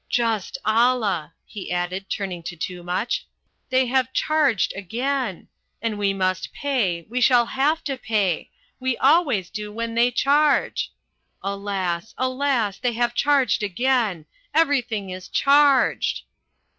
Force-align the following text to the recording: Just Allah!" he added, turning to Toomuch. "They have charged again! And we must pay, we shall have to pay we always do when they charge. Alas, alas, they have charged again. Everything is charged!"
Just 0.09 0.57
Allah!" 0.65 1.35
he 1.45 1.71
added, 1.71 2.09
turning 2.09 2.41
to 2.49 2.55
Toomuch. 2.57 3.21
"They 3.69 3.85
have 3.85 4.11
charged 4.13 4.73
again! 4.75 5.47
And 5.79 5.99
we 5.99 6.11
must 6.11 6.51
pay, 6.53 7.03
we 7.07 7.21
shall 7.21 7.45
have 7.45 7.83
to 7.83 7.99
pay 7.99 8.49
we 8.79 8.97
always 8.97 9.51
do 9.51 9.71
when 9.71 9.93
they 9.93 10.09
charge. 10.09 10.91
Alas, 11.43 12.15
alas, 12.17 12.79
they 12.79 12.93
have 12.93 13.13
charged 13.13 13.61
again. 13.61 14.25
Everything 14.55 15.11
is 15.11 15.27
charged!" 15.27 16.23